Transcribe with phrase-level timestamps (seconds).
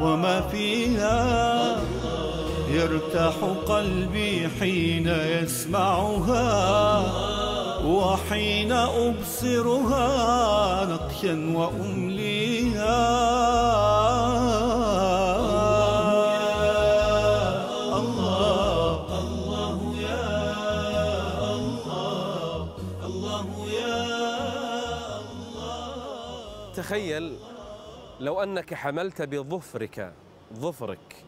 [0.00, 1.76] وما فيها.
[2.70, 3.34] يرتاح
[3.68, 6.46] قلبي حين يسمعها
[7.86, 10.08] وحين أبصرها
[10.84, 13.06] نقشا وأمليها.
[26.76, 27.32] تخيل
[28.20, 30.12] لو أنك حملت بظفرك
[30.54, 31.24] ظفرك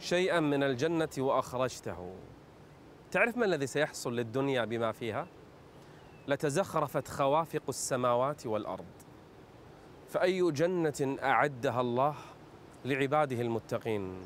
[0.00, 2.14] شيئا من الجنة وأخرجته.
[3.10, 5.26] تعرف ما الذي سيحصل للدنيا بما فيها؟
[6.28, 8.84] لتزخرفت خوافق السماوات والأرض.
[10.08, 12.14] فأي جنة أعدها الله
[12.84, 14.20] لعباده المتقين؟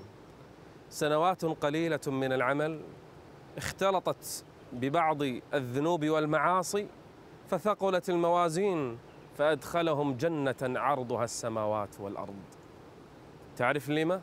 [0.89, 2.81] سنوات قليلة من العمل
[3.57, 5.23] اختلطت ببعض
[5.55, 6.87] الذنوب والمعاصي
[7.51, 8.99] فثقلت الموازين.
[9.37, 12.43] فأدخلهم جنة عرضها السماوات والأرض.
[13.57, 14.21] تعرف لما؟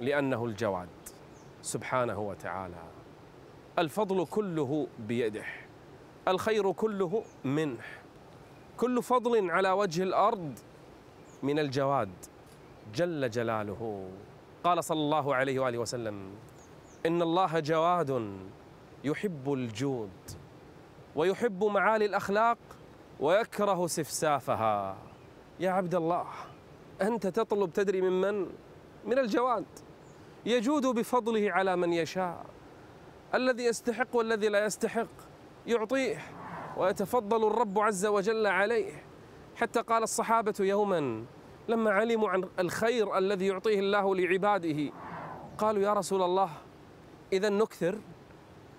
[0.00, 0.88] لأنه الجواد
[1.62, 2.82] سبحانه وتعالى.
[3.78, 5.44] الفضل كله بيده
[6.28, 7.84] الخير كله منه.
[8.76, 10.58] كل فضل على وجه الأرض
[11.42, 12.10] من الجواد
[12.94, 14.10] جل جلاله.
[14.64, 16.30] قال صلى الله عليه وآله وسلم
[17.06, 18.38] إن الله جواد
[19.04, 20.10] يحب الجود
[21.16, 22.58] ويحب معالي الأخلاق
[23.20, 24.96] ويكره سفسافها.
[25.60, 26.26] يا عبد الله
[27.02, 28.46] أنت تطلب تدري من من؟
[29.04, 29.64] من الجواد.
[30.46, 32.46] يجود بفضله على من يشاء.
[33.34, 35.08] الذي يستحق والذي لا يستحق
[35.66, 36.18] يعطيه
[36.76, 39.04] ويتفضل الرب عز وجل عليه.
[39.56, 41.24] حتى قال الصحابة يوما
[41.68, 44.92] لما علموا عن الخير الذي يعطيه الله لعباده
[45.58, 46.50] قالوا يا رسول الله
[47.32, 47.98] إذا نكثر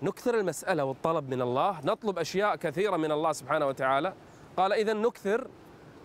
[0.02, 1.80] نكثر المسألة والطلب من الله.
[1.84, 4.14] نطلب أشياء كثيرة من الله سبحانه وتعالى.
[4.60, 5.46] قال إذا نكثر.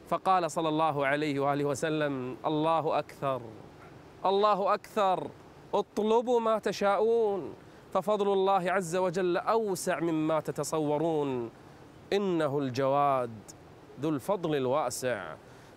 [0.09, 3.41] فقال صلى الله عليه وآله وسلم الله أكثر.
[4.25, 5.27] الله أكثر.
[5.73, 7.53] اطلبوا ما تشاءون.
[7.93, 11.49] ففضل الله عز وجل أوسع مما تتصورون.
[12.13, 13.31] إنه الجواد
[14.01, 15.35] ذو الفضل الواسع.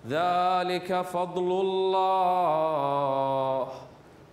[0.09, 3.69] ذلك فضل الله.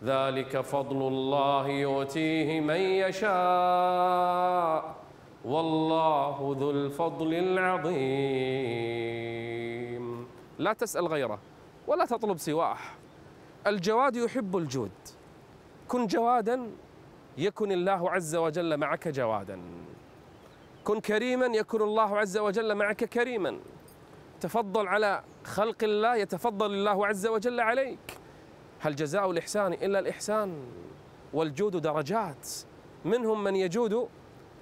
[0.03, 4.95] ذلك فضل الله يؤتيه من يشاء.
[5.45, 7.95] والله ذو الفضل العظيم.
[10.59, 11.39] لا تسأل غيره
[11.87, 12.77] ولا تطلب سواه.
[13.67, 14.91] الجواد يحب الجود.
[15.87, 16.69] كن جوادا
[17.37, 19.59] يكن الله عز وجل معك جوادا.
[20.83, 23.59] كن كريما يكن الله عز وجل معك كريما.
[24.41, 28.17] تفضل على خلق الله يتفضل الله عز وجل عليك.
[28.79, 30.65] هل جزاء الإحسان إلا الإحسان؟
[31.33, 32.49] والجود درجات.
[33.05, 34.07] منهم من يجود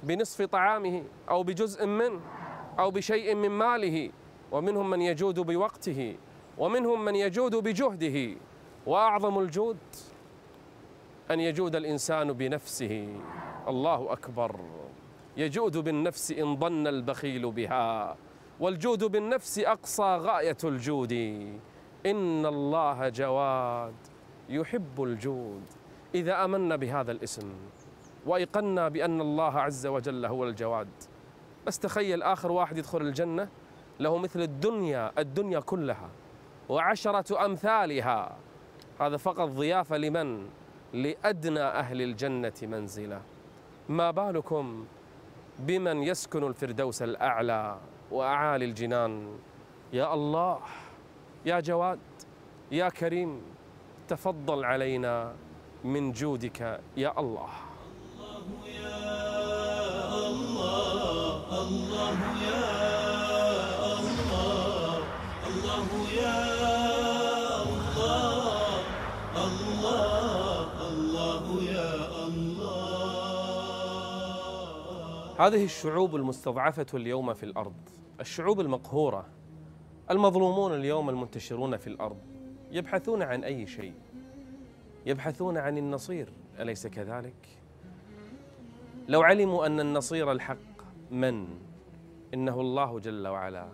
[0.03, 2.21] بنصف طعامه أو بجزء منه
[2.79, 4.11] أو بشيء من ماله
[4.51, 6.15] ومنهم من يجود بوقته
[6.57, 8.37] ومنهم من يجود بجهده.
[8.85, 9.77] وأعظم الجود
[11.31, 13.07] أن يجود الإنسان بنفسه.
[13.67, 14.59] الله أكبر.
[15.37, 18.17] يجود بالنفس إن ظن البخيل بها.
[18.59, 21.11] والجود بالنفس أقصى غاية الجود.
[22.05, 23.95] إن الله جواد
[24.49, 25.63] يحب الجود.
[26.15, 27.53] إذا آمنا بهذا الاسم
[28.25, 30.88] وأيقنا بأن الله عز وجل هو الجواد.
[31.67, 33.47] بس تخيل آخر واحد يدخل الجنة
[34.00, 36.09] له مثل الدنيا الدنيا كلها
[36.69, 38.36] وعشرة أمثالها.
[39.00, 40.50] هذا فقط ضيافة لمن؟
[40.94, 43.21] لأدنى أهل الجنة منزلة.
[43.89, 44.86] ما بالكم
[45.59, 47.77] بمن يسكن الفردوس الأعلى
[48.12, 49.38] وأعالي الجنان؟
[49.94, 50.59] يا الله
[51.45, 52.00] يا جواد
[52.71, 53.42] يا كريم
[54.07, 55.33] تفضل علينا
[55.83, 57.50] من جودك يا الله.
[75.39, 77.74] هذه الشعوب المستضعفة اليوم في الأرض
[78.19, 79.25] الشعوب المقهورة
[80.12, 82.18] المظلومون اليوم المنتشرون في الأرض
[82.71, 83.94] يبحثون عن أي شيء
[85.06, 87.36] يبحثون عن النصير أليس كذلك؟
[89.07, 90.72] لو علموا أن النصير الحق
[91.13, 91.48] من؟
[92.33, 93.68] إنه الله جل وعلا.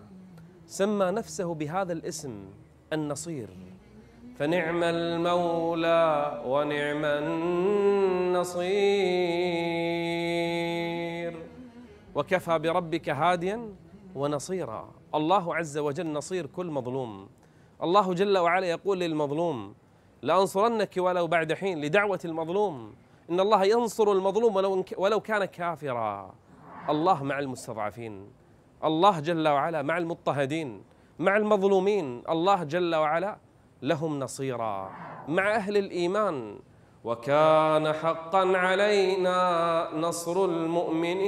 [0.66, 2.44] سمى نفسه بهذا الاسم
[2.92, 3.48] النصير.
[4.38, 8.70] فنعم المولى ونعم النصير.
[12.14, 13.74] وكفى بربك هاديا
[14.14, 14.90] ونصيرا.
[15.14, 17.28] الله عز وجل نصير كل مظلوم.
[17.82, 19.74] الله جل وعلا يقول للمظلوم
[20.22, 22.94] لأنصرنك ولو بعد حين لدعوة المظلوم.
[23.30, 26.34] إن الله ينصر المظلوم ولو, ولو كان كافرا.
[26.90, 28.28] الله مع المستضعفين
[28.84, 30.82] الله جل وعلا مع المضطهدين
[31.18, 33.38] مع المظلومين الله جل وعلا
[33.82, 34.90] لهم نصيرا
[35.28, 36.58] مع أهل الإيمان.
[37.04, 41.20] وكان حقا علينا نصر المؤمنين.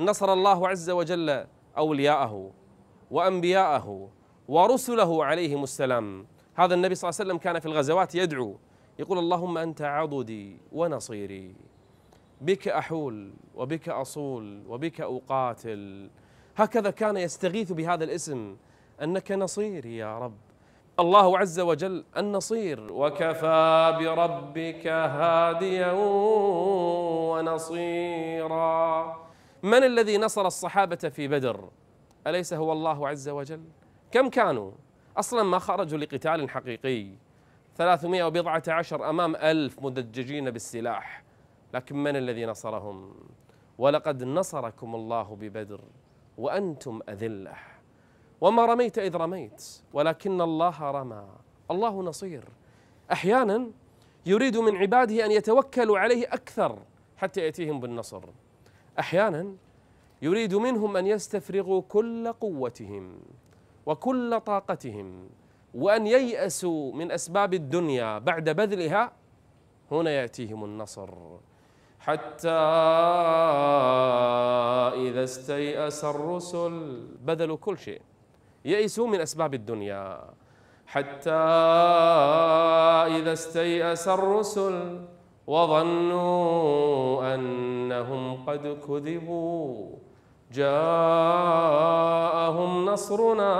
[0.00, 1.46] نصر الله عز وجل
[1.78, 2.50] أولياءه
[3.10, 4.08] وأنبياءه
[4.48, 6.26] ورسله عليهم السلام.
[6.54, 8.56] هذا النبي صلى الله عليه وسلم كان في الغزوات يدعو
[8.98, 11.54] يقول اللهم أنت عضدي ونصيري.
[12.44, 16.10] بك أحول وبك أصول وبك أقاتل.
[16.56, 18.56] هكذا كان يستغيث بهذا الاسم.
[19.02, 20.36] أنك نصيري يا رب.
[21.00, 22.92] الله عز وجل النصير.
[22.92, 25.92] وكفى بربك هاديا
[27.32, 29.16] ونصيرا.
[29.62, 31.68] من الذي نصر الصحابة في بدر؟
[32.26, 33.64] أليس هو الله عز وجل؟
[34.12, 34.70] كم كانوا؟
[35.16, 37.06] أصلا ما خرجوا لقتال حقيقي.
[37.76, 41.23] ثلاثمائة وبضعة عشر أمام ألف مدججين بالسلاح.
[41.74, 43.14] لكن من الذي نصرهم؟
[43.78, 45.80] ولقد نصركم الله ببدر
[46.38, 47.54] وأنتم أذلة.
[48.40, 51.26] وما رميت إذ رميت ولكن الله رمى.
[51.70, 52.44] الله نصير.
[53.12, 53.70] أحيانا
[54.26, 56.78] يريد من عباده أن يتوكلوا عليه أكثر
[57.16, 58.22] حتى يأتيهم بالنصر.
[58.98, 59.54] أحيانا
[60.22, 63.20] يريد منهم أن يستفرغوا كل قوتهم
[63.86, 65.28] وكل طاقتهم
[65.74, 69.12] وأن ييأسوا من أسباب الدنيا بعد بذلها.
[69.90, 71.10] هنا يأتيهم النصر.
[72.04, 72.48] حتى
[75.08, 78.02] إذا استيأس الرسل بذلوا كل شيء.
[78.64, 80.24] يئسوا من أسباب الدنيا.
[80.86, 81.30] حتى
[83.16, 85.00] إذا استيأس الرسل
[85.46, 89.96] وظنوا أنهم قد كذبوا
[90.52, 91.50] جاءهم
[92.84, 93.54] نصرنا.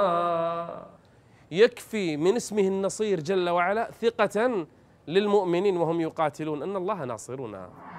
[1.51, 4.67] يكفي من اسمه النصير جل وعلا ثقة
[5.09, 6.63] للمؤمنين وهم يقاتلون.
[6.63, 7.94] أن الله ناصرنا.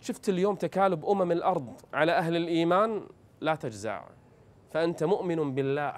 [0.00, 3.02] شفت اليوم تكالب أمم الأرض على أهل الإيمان؟
[3.40, 4.04] لا تجزع.
[4.70, 5.94] فأنت مؤمن بالله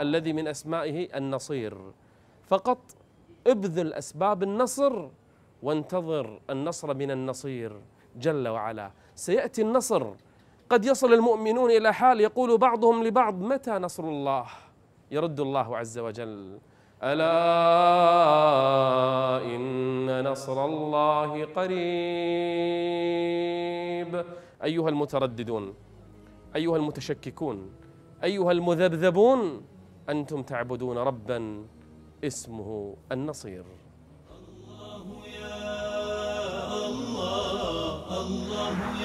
[0.00, 1.78] الذي من أسمائه النصير.
[2.46, 2.78] فقط
[3.46, 5.08] ابذل أسباب النصر
[5.62, 7.80] وانتظر النصر من النصير
[8.16, 8.90] جل وعلا.
[9.14, 10.06] سيأتي النصر.
[10.70, 14.46] قد يصل المؤمنون إلى حال يقول بعضهم لبعض متى نصر الله؟
[15.10, 16.58] يرد الله عز وجل.
[17.02, 17.38] ألا
[19.54, 21.78] إن نصر الله قريب.
[24.64, 25.74] أيها المترددون
[26.56, 27.70] أيها المتشككون
[28.24, 29.62] أيها المذبذبون
[30.08, 31.66] أنتم تعبدون ربا
[32.24, 33.64] اسمه النصير.
[34.34, 35.06] الله
[35.38, 35.66] يا
[36.86, 38.97] الله الله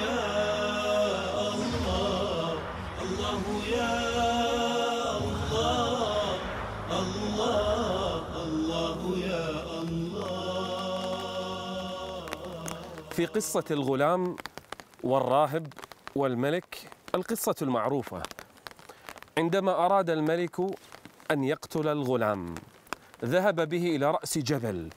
[13.14, 14.36] في قصة الغلام
[15.02, 15.66] والراهب
[16.14, 18.22] والملك القصة المعروفة.
[19.38, 20.56] عندما أراد الملك
[21.30, 22.54] أن يقتل الغلام
[23.24, 24.90] ذهب به إلى رأس جبل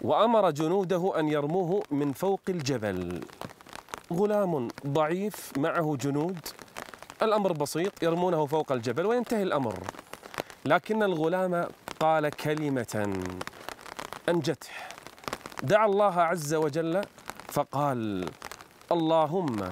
[0.00, 3.20] وأمر جنوده أن يرموه من فوق الجبل.
[4.12, 6.38] غلام ضعيف معه جنود
[7.22, 9.78] الأمر بسيط يرمونه فوق الجبل وينتهي الأمر.
[10.64, 11.68] لكن الغلام
[12.00, 13.22] قال كلمة
[14.28, 14.68] أنجته.
[15.62, 17.00] دعا الله عز وجل
[17.48, 18.30] فقال
[18.92, 19.68] اللهم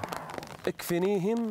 [0.66, 1.50] اكفنيهم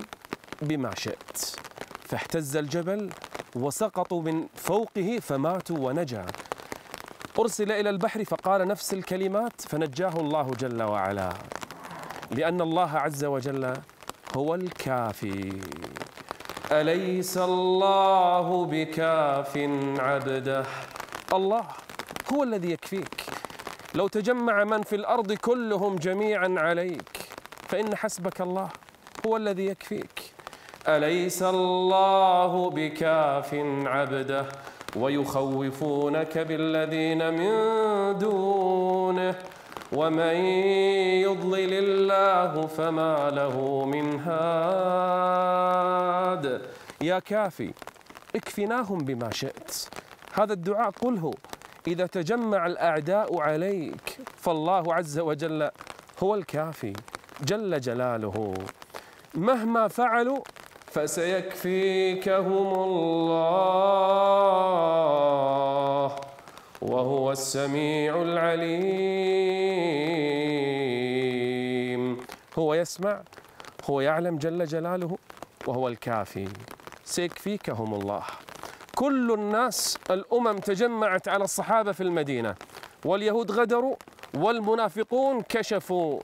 [0.62, 1.56] بما شئت.
[2.02, 3.10] فاهتز الجبل
[3.56, 6.26] وسقطوا من فوقه فماتوا ونجا.
[7.40, 11.34] أرسل إلى البحر فقال نفس الكلمات فنجاه الله جل وعلا.
[12.32, 13.74] لأن الله عز وجل
[14.38, 15.60] هو الكافي.
[16.72, 19.58] أليس الله بكاف
[20.00, 20.66] عبده؟
[21.34, 21.64] الله
[22.34, 23.25] هو الذي يكفيك.
[23.96, 27.30] لو تجمع من في الأرض كلهم جميعا عليك
[27.68, 28.70] فإن حسبك الله
[29.26, 30.22] هو الذي يكفيك.
[30.88, 33.54] أليس الله بكاف
[33.86, 34.46] عبده
[34.96, 37.50] ويخوفونك بالذين من
[38.18, 39.36] دونه؟
[39.94, 40.36] ومن
[41.26, 45.66] يضلل الله فما له من هاد.
[47.02, 47.74] يا كافي
[48.36, 49.88] اكفناهم بما شئت.
[50.34, 51.34] هذا الدعاء قله
[51.88, 55.70] إذا تجمع الأعداء عليك فالله عز وجل
[56.24, 56.94] هو الكافي
[57.42, 58.54] جل جلاله.
[59.34, 60.40] مهما فعلوا
[60.88, 63.66] فسيكفيكهم الله
[66.82, 69.26] وهو السميع العليم.
[72.60, 73.22] هو يسمع
[73.90, 75.18] هو يعلم جل جلاله
[75.68, 76.48] وهو الكافي.
[77.06, 78.24] سيكفيكهم الله.
[78.96, 82.56] كل الناس الأمم تجمعت على الصحابة في المدينة.
[83.06, 83.96] واليهود غدروا
[84.34, 86.20] والمنافقون كشفوا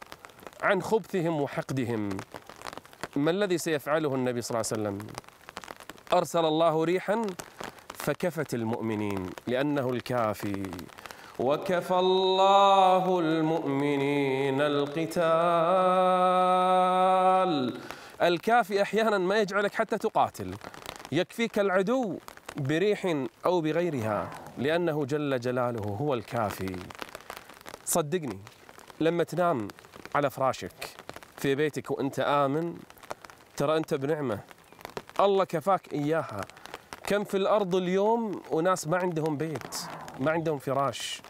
[0.63, 2.09] عن خبثهم وحقدهم.
[3.15, 5.07] ما الذي سيفعله النبي صلى الله عليه وسلم؟
[6.13, 7.21] أرسل الله ريحا
[7.95, 10.63] فكفت المؤمنين لأنه الكافي.
[11.39, 15.21] وكفى الله المؤمنين القتال.
[18.21, 20.55] الكافي أحيانا ما يجعلك حتى تقاتل.
[21.11, 22.17] يكفيك العدو.
[22.58, 26.75] بريح أو بغيرها لأنه جل جلاله هو الكافي.
[27.86, 28.39] صدقني
[29.00, 29.67] لما تنام
[30.15, 30.74] على فراشك
[31.38, 32.75] في بيتك وأنت آمن
[33.58, 34.39] ترى أنت بنعمة.
[35.20, 36.41] الله كفاك إياها.
[37.08, 39.75] كم في الأرض اليوم وناس ما عندهم بيت
[40.20, 41.22] ما عندهم فراش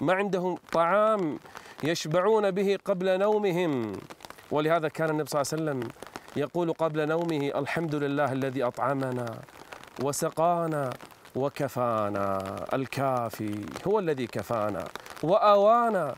[0.00, 1.38] ما عندهم طعام
[1.84, 3.92] يشبعون به قبل نومهم.
[4.50, 5.92] ولهذا كان النبي صلى الله عليه وسلم
[6.36, 9.42] يقول قبل نومه الحمد لله الذي أطعمنا.
[10.02, 10.90] وسقانا
[11.36, 14.84] وكفانا الكافي هو الذي كفانا
[15.22, 16.14] وآوانا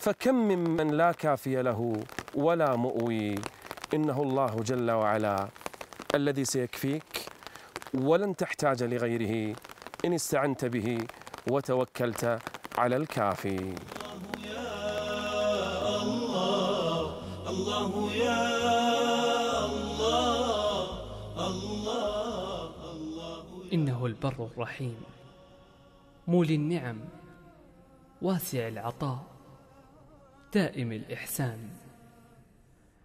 [0.00, 2.02] فكم ممن لا كافي له
[2.34, 3.34] ولا مؤوي.
[3.94, 5.48] إنه الله جل وعلا
[6.14, 7.26] الذي سيكفيك
[7.94, 9.56] ولن تحتاج لغيره.
[10.04, 10.98] إن استعنت به
[11.50, 12.38] وتوكلت
[12.78, 13.74] على الكافي.
[17.48, 18.55] الله يا الله
[23.72, 24.96] إنه البر الرحيم.
[26.28, 26.98] مولي النعم
[28.22, 29.24] واسع العطاء
[30.54, 31.68] دائم الإحسان.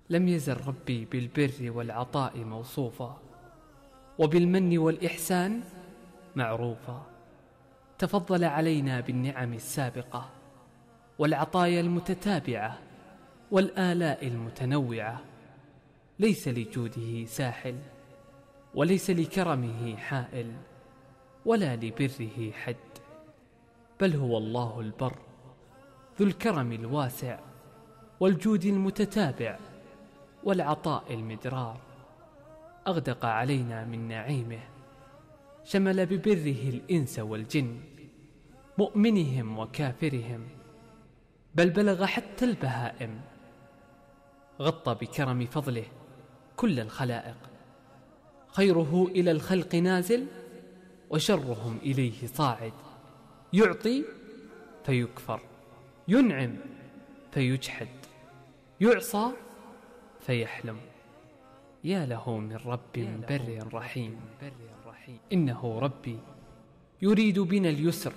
[0.10, 3.22] لم يزل ربي بالبر والعطاء موصوفا
[4.20, 5.62] وبالمن والإحسان
[6.36, 7.06] معروفا.
[7.98, 10.30] تفضل علينا بالنعم السابقة
[11.20, 12.80] والعطايا المتتابعة
[13.52, 15.22] والآلاء المتنوعة.
[16.20, 17.76] ليس لجوده ساحل.
[18.76, 20.52] وليس لكرمه حائل
[21.46, 22.76] ولا لبره حد
[24.00, 25.18] بل هو الله البر
[26.20, 27.40] ذو الكرم الواسع
[28.20, 29.60] والجود المتتابع
[30.44, 31.80] والعطاء المدرار.
[32.88, 34.60] أغدق علينا من نعيمه
[35.64, 37.80] شمل ببره الإنس والجن
[38.78, 40.48] مؤمنهم وكافرهم
[41.56, 43.22] بل بلغ حتى البهائم.
[44.62, 45.86] غطى بكرم فضله
[46.56, 47.51] كل الخلائق.
[48.52, 50.26] خيره إلى الخلق نازل
[51.10, 52.74] وشرهم إليه صاعد.
[53.54, 54.04] يعطي
[54.86, 55.40] فيكفر
[56.08, 56.56] ينعم
[57.32, 57.88] فيجحد
[58.82, 59.32] يعصى
[60.26, 60.78] فيحلم.
[61.84, 62.80] يا له من رب
[63.30, 64.20] بر رحيم.
[65.34, 66.20] إنه ربي
[67.02, 68.14] يريد بنا اليسر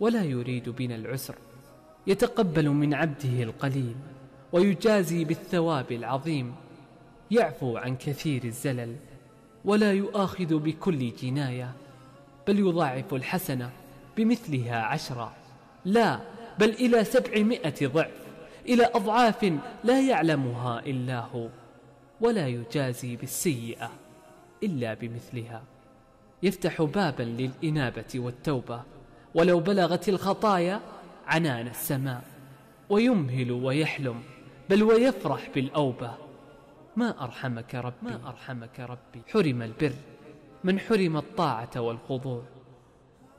[0.00, 1.34] ولا يريد بنا العسر.
[2.06, 3.96] يتقبل من عبده القليل
[4.52, 6.54] ويجازي بالثواب العظيم.
[7.30, 8.96] يعفو عن كثير الزلل
[9.64, 11.72] ولا يؤاخذ بكل جناية
[12.48, 13.70] بل يضاعف الحسنة
[14.16, 15.32] بمثلها عشرا
[15.84, 16.20] لا
[16.58, 18.22] بل إلى سبعمائة ضعف
[18.68, 19.52] إلى أضعاف
[19.84, 21.48] لا يعلمها إلا هو
[22.20, 23.90] ولا يجازي بالسيئة
[24.62, 25.62] إلا بمثلها.
[26.42, 28.82] يفتح بابا للإنابة والتوبة
[29.34, 30.80] ولو بلغت الخطايا
[31.26, 32.22] عنان السماء
[32.90, 34.22] ويمهل ويحلم
[34.70, 36.21] بل ويفرح بالأوبة.
[36.96, 37.96] ما أرحمك ربي.
[38.02, 39.22] ما أرحمك ربي.
[39.32, 39.92] حرم البر.
[40.64, 42.42] من حرم الطاعة والخضوع.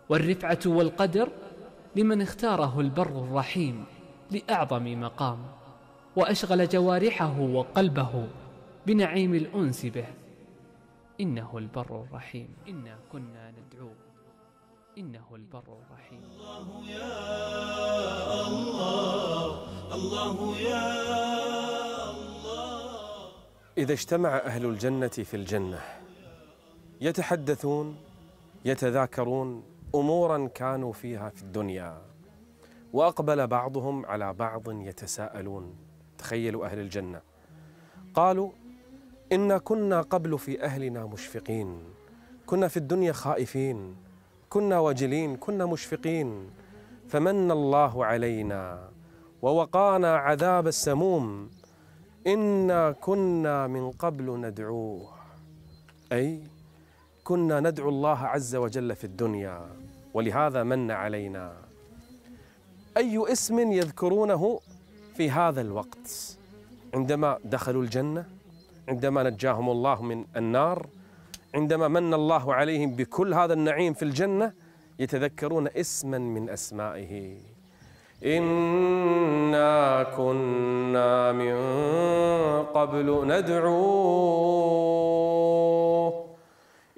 [0.09, 1.29] والرفعة والقدر
[1.95, 3.85] لمن اختاره البر الرحيم
[4.31, 5.37] لأعظم مقام.
[6.15, 8.27] وأشغل جوارحه وقلبه
[8.87, 10.07] بنعيم الأنس به.
[11.21, 12.55] إنه البر الرحيم.
[12.67, 13.95] إنا كنا ندعوه
[14.97, 16.21] إنه البر الرحيم.
[16.23, 19.67] الله يا الله.
[19.93, 21.82] الله يا الله
[23.77, 25.79] إذا اجتمع أهل الجنة في الجنة
[27.01, 27.97] يتحدثون
[28.65, 29.63] يتذاكرون
[29.95, 32.01] أمورا كانوا فيها في الدنيا
[32.93, 35.75] وأقبل بعضهم على بعض يتساءلون.
[36.17, 37.21] تخيلوا أهل الجنة.
[38.13, 38.51] قالوا
[39.31, 41.83] إنا كنا قبل في أهلنا مشفقين
[42.45, 43.95] كنا في الدنيا خائفين
[44.49, 46.49] كنا وجلين كنا مشفقين.
[47.07, 48.89] فمن الله علينا
[49.41, 51.49] ووقانا عذاب السموم.
[52.27, 55.09] إنا كنا من قبل ندعوه.
[56.11, 56.43] أي
[57.23, 59.67] كنا ندعو الله عز وجل في الدنيا
[60.13, 61.53] ولهذا من علينا.
[62.97, 64.59] أي اسم يذكرونه
[65.15, 66.37] في هذا الوقت؟
[66.93, 68.25] عندما دخلوا الجنة
[68.87, 70.87] عندما نجاهم الله من النار
[71.55, 74.53] عندما من الله عليهم بكل هذا النعيم في الجنة
[74.99, 77.37] يتذكرون اسما من أسمائه.
[78.25, 81.55] إنا كنا من
[82.65, 84.23] قبل ندعوه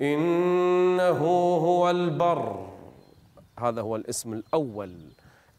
[0.02, 1.18] إنه
[1.58, 2.68] هو البر.
[3.60, 5.12] هذا هو الاسم الأول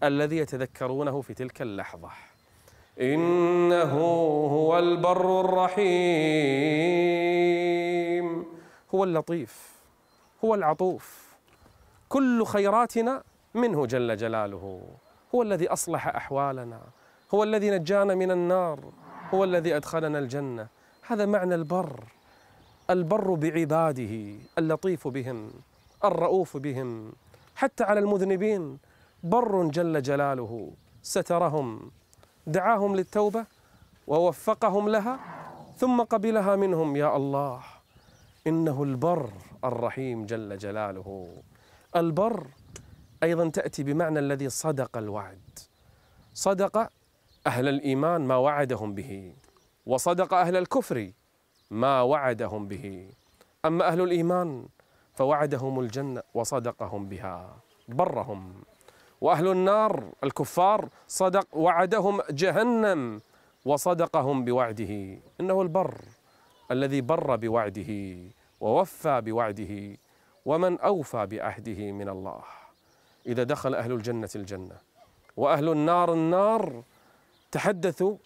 [0.03, 2.11] الذي يتذكرونه في تلك اللحظة.
[3.01, 3.93] إنه
[4.47, 5.87] هو البر الرحيم.
[8.95, 9.77] هو اللطيف.
[10.45, 11.35] هو العطوف.
[12.09, 13.23] كل خيراتنا
[13.55, 14.83] منه جل جلاله.
[15.37, 16.81] هو الذي أصلح أحوالنا.
[17.35, 18.81] هو الذي نجانا من النار.
[19.35, 20.69] هو الذي أدخلنا الجنة.
[21.07, 22.05] هذا معنى البر.
[22.91, 24.15] البر بعباده
[24.59, 25.51] اللطيف بهم
[26.05, 27.13] الرؤوف بهم.
[27.57, 28.79] حتى على المذنبين.
[29.23, 30.71] بر جل جلاله.
[31.03, 31.91] سترهم.
[32.47, 33.45] دعاهم للتوبة
[34.07, 35.19] ووفقهم لها.
[35.77, 37.61] ثم قبلها منهم يا الله
[38.47, 39.31] إنه البر
[39.65, 41.29] الرحيم جل جلاله.
[41.97, 42.47] البر
[43.23, 45.59] أيضا تأتي بمعنى الذي صدق الوعد.
[46.35, 46.91] صدق
[47.47, 49.35] أهل الإيمان ما وعدهم به
[49.87, 51.11] وصدق أهل الكفر
[51.71, 53.11] ما وعدهم به.
[53.65, 54.67] أما أهل الإيمان
[55.15, 57.57] فوعدهم الجنة وصدقهم بها
[57.89, 58.55] برهم.
[59.21, 63.21] وأهل النار الكفار صدق وعدهم جهنم
[63.65, 65.19] وصدقهم بوعده.
[65.41, 66.01] إنه البر
[66.71, 68.17] الذي بر بوعده
[68.61, 69.97] ووفى بوعده
[70.45, 72.43] ومن أوفى بعهده من الله.
[73.27, 74.77] إذا دخل أهل الجنة الجنة.
[75.37, 76.83] وأهل النار النار
[77.53, 78.17] تحدثوا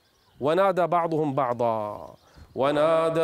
[0.41, 2.15] ونادى بعضهم بعضا.
[2.55, 3.21] ونادى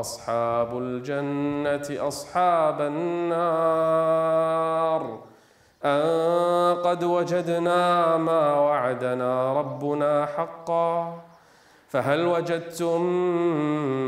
[0.00, 4.08] أصحاب الجنة أصحاب النار
[5.84, 11.20] أن قد وجدنا ما وعدنا ربنا حقا.
[11.88, 13.02] فهل وجدتم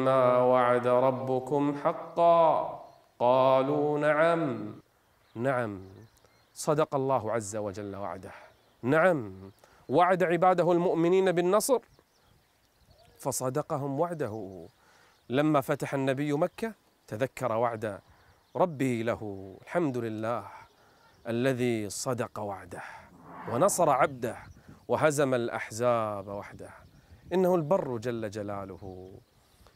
[0.04, 2.80] ما وعد ربكم حقا؟
[3.20, 4.74] قالوا نعم.
[5.34, 5.80] نعم.
[6.54, 8.32] صدق الله عز وجل وعده.
[8.82, 9.50] نعم.
[9.88, 11.78] وعد عباده المؤمنين بالنصر
[13.18, 14.66] فصدقهم وعده.
[15.28, 16.72] لما فتح النبي مكة
[17.06, 18.00] تذكر وعد
[18.56, 19.54] ربه له.
[19.62, 20.44] الحمد لله
[21.28, 22.82] الذي صدق وعده
[23.48, 24.36] ونصر عبده
[24.88, 26.70] وهزم الأحزاب وحده.
[27.32, 29.12] إنه البر جل جلاله.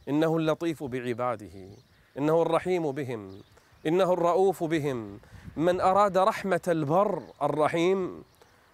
[0.09, 1.69] إنه اللطيف بعباده.
[2.17, 3.41] إنه الرحيم بهم.
[3.87, 5.19] إنه الرؤوف بهم.
[5.57, 8.23] من أراد رحمة البر الرحيم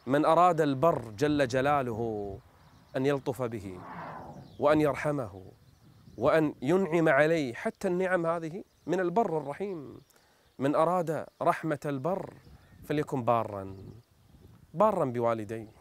[0.08, 2.38] من أراد البر جل جلاله
[2.98, 3.80] أن يلطف به
[4.60, 5.42] وأن يرحمه
[6.18, 10.02] وأن ينعم عليه حتى النعم هذه من البر الرحيم.
[10.60, 12.34] من أراد رحمة البر
[12.86, 13.78] فليكن بارا
[14.74, 15.72] بارا بوالديه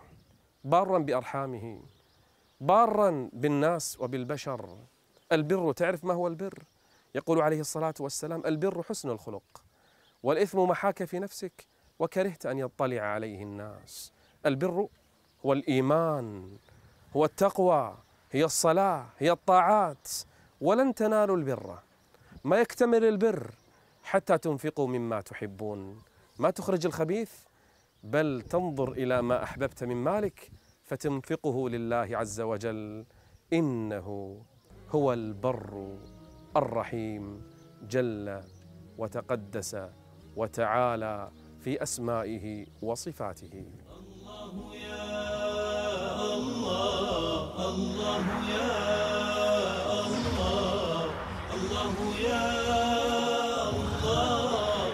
[0.64, 1.80] بارا بأرحامه
[2.60, 4.68] بارا بالناس وبالبشر.
[5.32, 6.62] البر تعرف ما هو البر؟
[7.14, 9.62] يقول عليه الصلاة والسلام البر حسن الخلق.
[10.22, 11.66] والإثم محاك في نفسك
[11.98, 14.12] وكرهت أن يطلع عليه الناس.
[14.46, 14.88] البر
[15.46, 16.56] هو الإيمان
[17.16, 17.96] هو التقوى
[18.30, 20.08] هي الصلاة هي الطاعات.
[20.60, 21.78] ولن تنالوا البر.
[22.44, 23.50] ما يكتمل البر
[24.02, 25.98] حتى تنفقوا مما تحبون.
[26.38, 27.32] ما تخرج الخبيث
[28.02, 30.50] بل تنظر إلى ما أحببت من مالك
[30.82, 33.04] فتنفقه لله عز وجل.
[33.52, 34.40] إنه
[34.90, 35.96] هو البر
[36.56, 37.42] الرحيم.
[37.82, 38.40] جل
[38.98, 39.76] وتقدس
[40.36, 43.64] وتعالى في أسمائه وصفاته.
[43.98, 45.10] الله يا
[46.34, 48.72] الله الله يا
[50.06, 51.04] الله
[51.54, 52.46] الله يا
[53.82, 54.92] الله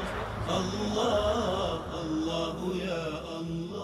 [0.59, 3.07] الله الله يا
[3.41, 3.77] الله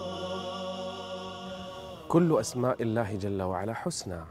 [2.07, 4.21] كل أسماء الله جل وعلا حسنى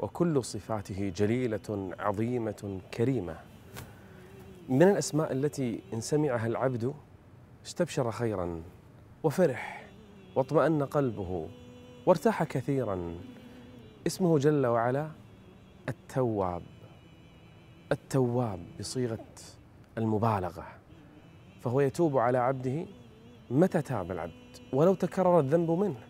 [0.00, 3.47] وكل صفاته جليلة عظيمة كريمة.
[4.68, 6.94] من الأسماء التي إن سمعها العبد
[7.66, 8.62] استبشر خيرا
[9.22, 9.86] وفرح
[10.36, 11.48] واطمأن قلبه
[12.06, 13.14] وارتاح كثيرا.
[14.06, 15.10] اسمه جل وعلا
[15.88, 16.62] التواب
[17.92, 19.26] التواب بصيغة
[19.98, 20.66] المبالغة.
[21.60, 22.86] فهو يتوب على عبده
[23.50, 24.32] متى تاب العبد؟
[24.72, 26.00] ولو تكرر الذنب منه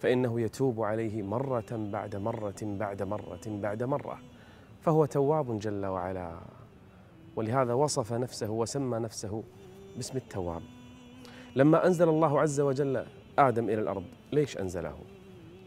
[0.00, 4.18] فإنه يتوب عليه مرة بعد مرة بعد مرة بعد مرة.
[4.80, 6.59] فهو تواب جل وعلا.
[7.40, 9.42] ولهذا وصف نفسه وسمى نفسه
[9.96, 10.62] باسم التواب.
[11.56, 13.04] لما أنزل الله عز وجل
[13.38, 14.98] آدم إلى الأرض ليش أنزله؟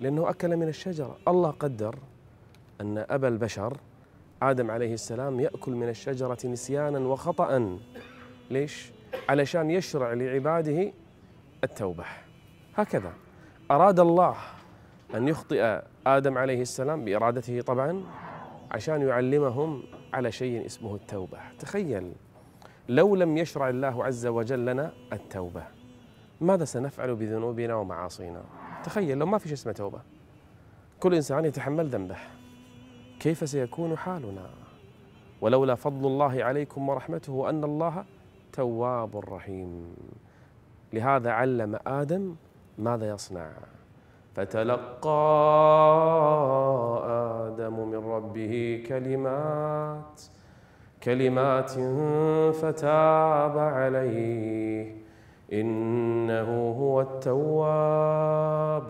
[0.01, 1.17] لأنه أكل من الشجرة.
[1.27, 1.95] الله قدر
[2.81, 3.77] أن أبا البشر
[4.41, 7.79] آدم عليه السلام يأكل من الشجرة نسيانا وخطأ.
[8.51, 8.91] ليش؟
[9.29, 10.91] علشان يشرع لعباده
[11.63, 12.05] التوبة.
[12.75, 13.13] هكذا.
[13.71, 14.35] أراد الله
[15.15, 18.03] أن يخطئ آدم عليه السلام بإرادته طبعا
[18.71, 19.83] عشان يعلمهم
[20.13, 21.39] على شيء اسمه التوبة.
[21.59, 22.11] تخيل
[22.89, 25.63] لو لم يشرع الله عز وجل لنا التوبة
[26.41, 28.43] ماذا سنفعل بذنوبنا ومعاصينا؟
[28.83, 30.01] تخيل لو ما في شيء اسمه توبة
[30.99, 32.17] كل إنسان يتحمل ذنبه.
[33.19, 34.49] كيف سيكون حالنا؟
[35.41, 38.05] ولولا فضل الله عليكم ورحمته أن الله
[38.53, 39.95] تواب رحيم.
[40.93, 42.35] لهذا علم آدم
[42.77, 43.51] ماذا يصنع.
[44.33, 45.23] فتلقى
[47.47, 50.21] آدم من ربه كلمات
[51.03, 51.71] كلمات
[52.55, 55.03] فتاب عليه.
[55.53, 58.87] إنه هو التواب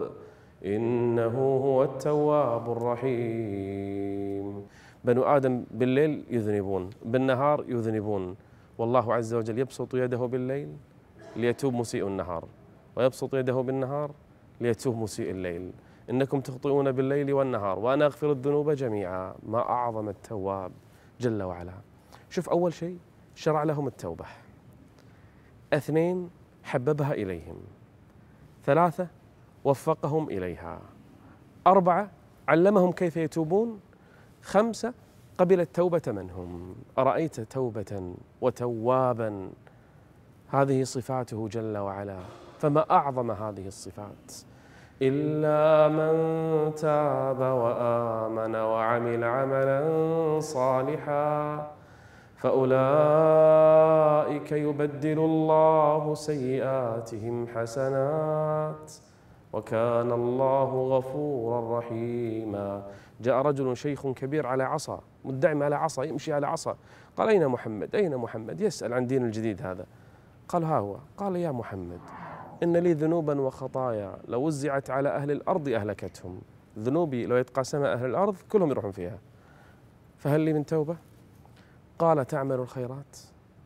[0.65, 4.65] إنه هو التواب الرحيم.
[5.03, 8.36] بنو آدم بالليل يذنبون بالنهار يذنبون.
[8.77, 10.69] والله عز وجل يبسط يده بالليل
[11.36, 12.45] ليتوب مسيء النهار
[12.95, 14.12] ويبسط يده بالنهار
[14.62, 15.72] ليتوب مسيء الليل.
[16.10, 19.36] إنكم تخطئون بالليل والنهار وأنا أغفر الذنوب جميعا.
[19.48, 20.72] ما أعظم التواب
[21.20, 21.74] جل وعلا.
[22.30, 22.98] شوف أول شيء
[23.36, 24.26] شرع لهم التوبة.
[25.74, 26.30] اثنين
[26.63, 27.58] حببها إليهم.
[28.66, 29.08] ثلاثة
[29.63, 30.80] وفقهم إليها.
[31.68, 32.12] أربعة
[32.48, 33.80] علمهم كيف يتوبون.
[34.42, 34.94] خمسة
[35.38, 36.76] قبل التوبة منهم.
[36.98, 39.50] أرأيت توبة وتوابا؟
[40.48, 42.20] هذه صفاته جل وعلا.
[42.63, 44.32] فما أعظم هذه الصفات.
[45.02, 46.15] إلا من
[46.76, 49.82] تاب وآمن وعمل عملا
[50.39, 51.67] صالحا
[52.38, 52.71] فأولئك
[54.52, 58.91] يبدل الله سيئاتهم حسنات
[59.54, 62.84] وكان الله غفورا رحيما.
[63.21, 66.76] جاء رجل شيخ كبير على عصا مدعم على عصا يمشي على عصا.
[67.17, 69.86] قال أين محمد؟ أين محمد؟ يسأل عن دين الجديد هذا.
[70.47, 70.95] قال ها هو.
[71.17, 71.99] قال يا محمد
[72.63, 74.17] إن لي ذنوبا وخطايا.
[74.28, 76.41] لو وزعت على أهل الأرض أهلكتهم.
[76.80, 79.17] ذنوبي لو يتقاسمها أهل الأرض كلهم يروحون فيها.
[80.17, 80.95] فهل لي من توبة؟
[81.99, 83.17] قال تعمل الخيرات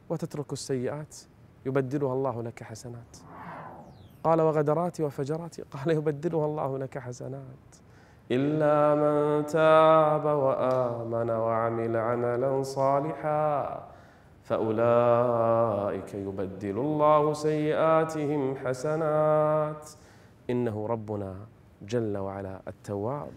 [0.09, 1.15] وتترك السيئات
[1.65, 3.17] يبدلها الله لك حسنات.
[4.23, 7.75] قال وغدراتي وفجراتي قال يبدلها الله لك حسنات.
[8.31, 13.87] إلا من تاب وآمن وعمل عملا صالحا
[14.47, 19.89] فأولئك يبدل الله سيئاتهم حسنات.
[20.49, 21.35] إنه ربنا
[21.81, 23.31] جل وعلا التواب.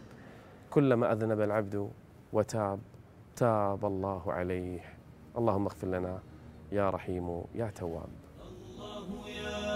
[0.70, 1.90] كلما أذنب العبد
[2.32, 2.78] وتاب
[3.36, 4.82] تاب الله عليه.
[5.38, 6.18] اللهم اغفر لنا
[6.72, 8.12] يا رحيم يا تواب.
[8.46, 9.66] الله يا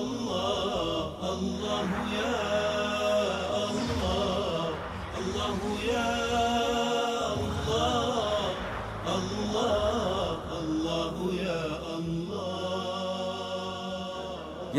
[0.00, 1.88] الله الله
[2.20, 2.36] يا
[3.70, 4.68] الله
[5.20, 5.58] الله
[5.92, 6.29] يا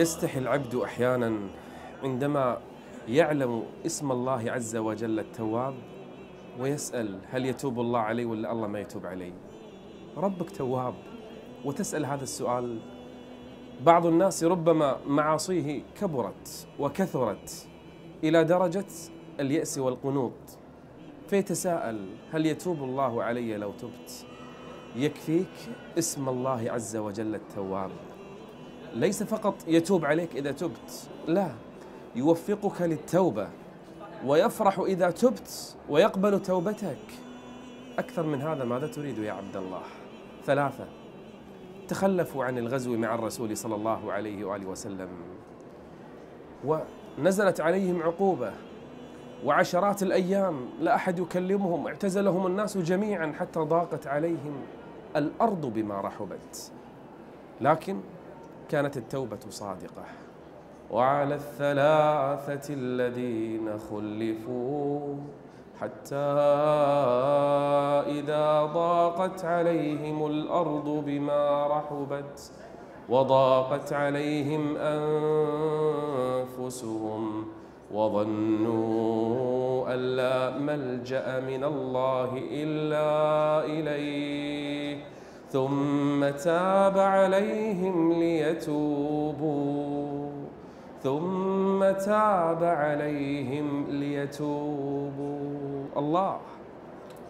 [0.02, 1.40] يستحي العبد أحيانا
[2.04, 2.58] عندما
[3.08, 5.74] يعلم اسم الله عز وجل التواب
[6.60, 9.34] ويسأل هل يتوب الله علي ولا الله ما يتوب علي.
[10.18, 10.94] ربك تواب.
[11.66, 12.80] وتسأل هذا السؤال.
[13.86, 17.68] بعض الناس ربما معاصيه كبرت وكثرت
[18.24, 18.86] إلى درجة
[19.40, 20.42] اليأس والقنوط.
[21.28, 24.26] فيتساءل هل يتوب الله علي لو تبت.
[24.96, 25.56] يكفيك
[25.98, 27.92] اسم الله عز وجل التواب.
[28.93, 31.51] ليس فقط يتوب عليك إذا تبت لا
[32.15, 33.47] يوفقك للتوبة
[34.25, 36.97] ويفرح إذا تبت ويقبل توبتك.
[37.99, 39.82] أكثر من هذا ماذا تريد يا عبد الله؟
[40.45, 40.86] ثلاثة
[41.88, 45.10] تخلفوا عن الغزو مع الرسول صلى الله عليه وآله وسلم.
[46.65, 48.51] ونزلت عليهم عقوبة
[49.45, 54.62] وعشرات الأيام لا أحد يكلمهم اعتزلهم الناس جميعا حتى ضاقت عليهم
[55.15, 56.71] الأرض بما رحبت.
[57.62, 57.99] لكن
[58.71, 60.03] كانت التوبة صادقة.
[60.91, 65.15] وعلى الثلاثة الذين خلفوا
[65.81, 66.15] حتى
[68.19, 72.51] إذا ضاقت عليهم الأرض بما رحبت
[73.10, 74.77] وضاقت عليهم
[76.57, 77.45] أنفسهم
[77.93, 84.81] وظنوا أن لا ملجأ من الله إلا إليه.
[85.52, 89.72] ثم تاب عليهم ليتوبوا.
[91.04, 95.86] ثم تاب عليهم ليتوبوا.
[95.98, 96.40] الله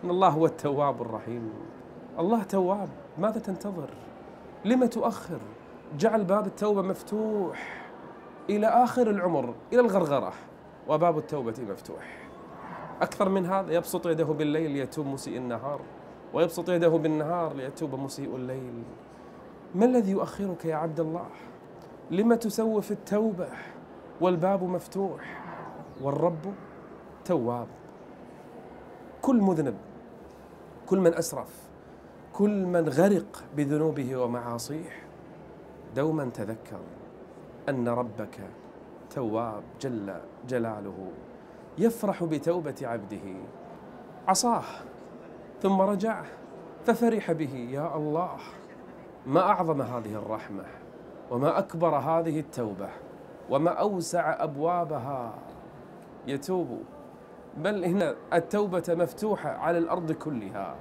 [0.04, 1.50] إن الله هو التواب الرحيم.
[2.20, 2.90] الله تواب.
[3.18, 3.90] ماذا تنتظر؟
[4.66, 5.40] لم تؤخر؟
[5.98, 7.88] جعل باب التوبة مفتوح
[8.50, 10.34] إلى آخر العمر إلى الغرغرة
[10.88, 12.18] وباب التوبة مفتوح.
[13.02, 15.80] أكثر من هذا يبسط يده بالليل ليتوب مسيء النهار.
[16.34, 18.84] ويبسط يده بالنهار ليتوب مسيء الليل.
[19.76, 21.30] ما الذي يؤخرك يا عبد الله؟
[22.12, 23.48] لم تسوف التوبة
[24.22, 25.42] والباب مفتوح
[26.02, 26.54] والرب
[27.26, 27.68] تواب.
[29.22, 29.78] كل مذنب
[30.86, 31.70] كل من أسرف
[32.34, 34.90] كل من غرق بذنوبه ومعاصيه
[35.96, 36.80] دوما تذكر
[37.70, 38.40] أن ربك
[39.10, 40.14] تواب جل
[40.48, 41.12] جلاله.
[41.78, 43.36] يفرح بتوبة عبده.
[44.28, 44.64] عصاه.
[45.62, 46.24] ثم رجع
[46.86, 48.38] ففرح به يا الله
[49.26, 50.64] ما أعظم هذه الرحمة
[51.32, 52.90] وما أكبر هذه التوبة
[53.50, 55.34] وما أوسع أبوابها.
[56.28, 56.80] يتوب.
[57.58, 60.76] بل هنا التوبة مفتوحة على الأرض كلها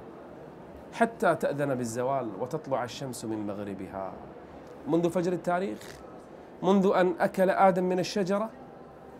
[0.93, 4.13] حتى تأذن بالزوال وتطلع الشمس من مغربها.
[4.87, 5.79] منذ فجر التاريخ
[6.63, 8.49] منذ أن أكل آدم من الشجرة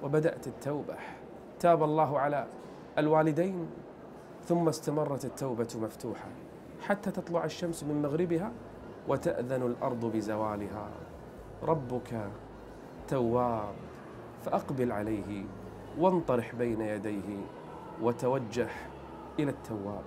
[0.03, 0.95] وبدأت التوبة.
[1.59, 2.47] تاب الله على
[2.97, 3.67] الوالدين.
[4.47, 6.27] ثم استمرت التوبة مفتوحة
[6.81, 8.51] حتى تطلع الشمس من مغربها
[9.07, 10.89] وتأذن الأرض بزوالها.
[11.63, 12.29] ربك
[13.07, 13.73] تواب
[14.45, 15.43] فأقبل عليه
[15.99, 17.37] وانطرح بين يديه
[18.01, 18.69] وتوجه
[19.39, 20.03] إلى التواب.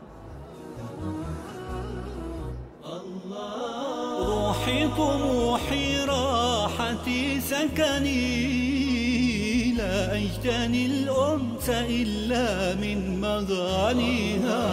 [4.18, 8.73] روحي طموحي راحتي سكني.
[10.14, 14.64] لا أجتني الأنس إلا من مغانيها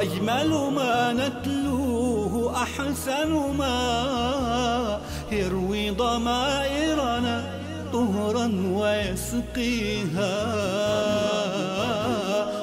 [0.00, 5.00] أجمل ما نتلوه أحسن ما.
[5.32, 7.60] يروي ضمائرنا
[7.92, 10.34] طهرا ويسقيها.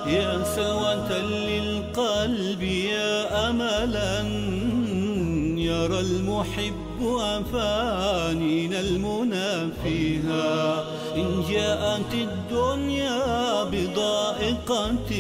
[0.08, 4.22] يا سلوة للقلب يا أملا.
[5.60, 10.84] يرى المحب أفانينا المنى فيها
[11.16, 15.12] إن جاءت الدنيا بضائقة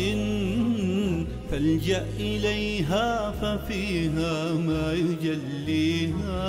[1.52, 6.40] فالجأ إليها ففيها ما يجليها.